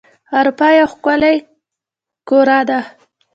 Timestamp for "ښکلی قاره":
0.93-2.59